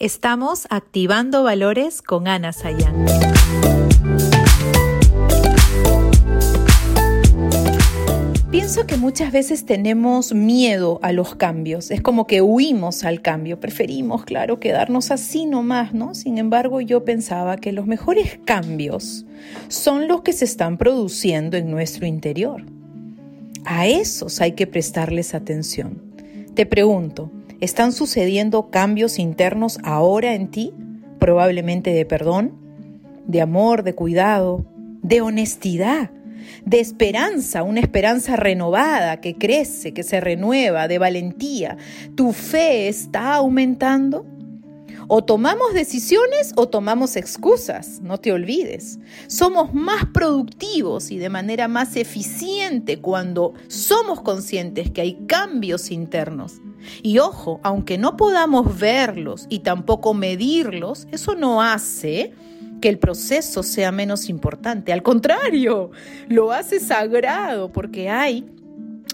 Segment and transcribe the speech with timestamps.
[0.00, 3.04] Estamos activando valores con Ana Sayán.
[8.48, 13.58] Pienso que muchas veces tenemos miedo a los cambios, es como que huimos al cambio,
[13.58, 16.14] preferimos, claro, quedarnos así nomás, ¿no?
[16.14, 19.26] Sin embargo, yo pensaba que los mejores cambios
[19.66, 22.62] son los que se están produciendo en nuestro interior.
[23.64, 26.00] A esos hay que prestarles atención.
[26.54, 30.72] Te pregunto, ¿Están sucediendo cambios internos ahora en ti?
[31.18, 32.52] Probablemente de perdón,
[33.26, 34.64] de amor, de cuidado,
[35.02, 36.12] de honestidad,
[36.64, 41.76] de esperanza, una esperanza renovada que crece, que se renueva, de valentía.
[42.14, 44.24] ¿Tu fe está aumentando?
[45.08, 49.00] O tomamos decisiones o tomamos excusas, no te olvides.
[49.26, 56.60] Somos más productivos y de manera más eficiente cuando somos conscientes que hay cambios internos.
[57.02, 62.32] Y ojo, aunque no podamos verlos y tampoco medirlos, eso no hace
[62.80, 64.92] que el proceso sea menos importante.
[64.92, 65.90] Al contrario,
[66.28, 68.46] lo hace sagrado porque hay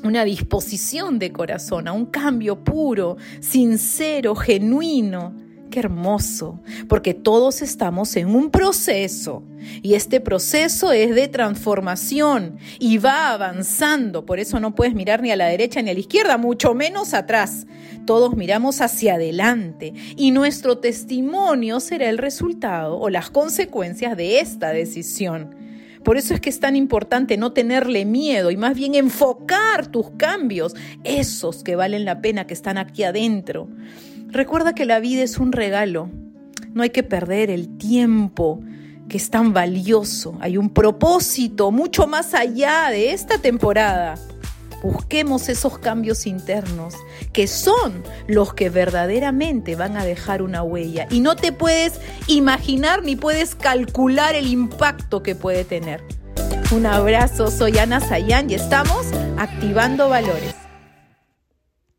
[0.02, 5.43] una disposición de corazón a un cambio puro, sincero, genuino
[5.76, 9.42] hermoso, porque todos estamos en un proceso
[9.82, 15.30] y este proceso es de transformación y va avanzando, por eso no puedes mirar ni
[15.30, 17.66] a la derecha ni a la izquierda, mucho menos atrás.
[18.06, 24.72] Todos miramos hacia adelante y nuestro testimonio será el resultado o las consecuencias de esta
[24.72, 25.64] decisión.
[26.04, 30.10] Por eso es que es tan importante no tenerle miedo y más bien enfocar tus
[30.18, 33.68] cambios, esos que valen la pena, que están aquí adentro.
[34.34, 36.10] Recuerda que la vida es un regalo.
[36.72, 38.60] No hay que perder el tiempo
[39.08, 40.36] que es tan valioso.
[40.40, 44.16] Hay un propósito mucho más allá de esta temporada.
[44.82, 46.94] Busquemos esos cambios internos
[47.32, 51.06] que son los que verdaderamente van a dejar una huella.
[51.10, 56.02] Y no te puedes imaginar ni puedes calcular el impacto que puede tener.
[56.72, 59.06] Un abrazo, soy Ana Sayán y estamos
[59.38, 60.63] activando valores.